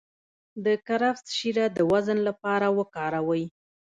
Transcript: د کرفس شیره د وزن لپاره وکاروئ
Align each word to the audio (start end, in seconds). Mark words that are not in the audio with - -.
د 0.65 0.67
کرفس 0.87 1.23
شیره 1.37 1.65
د 1.73 1.79
وزن 1.91 2.17
لپاره 2.27 2.67
وکاروئ 2.77 3.45